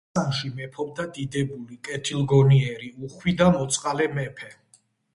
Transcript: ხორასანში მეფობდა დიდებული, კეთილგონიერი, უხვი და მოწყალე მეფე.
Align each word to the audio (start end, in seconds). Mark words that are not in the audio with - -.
ხორასანში 0.09 0.47
მეფობდა 0.53 1.05
დიდებული, 1.17 1.77
კეთილგონიერი, 1.89 2.93
უხვი 3.11 3.39
და 3.43 3.51
მოწყალე 3.61 4.13
მეფე. 4.19 4.55